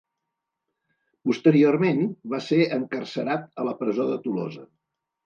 [1.27, 2.01] Posteriorment
[2.31, 4.65] va ser encarcerat a la presó de Tolosa.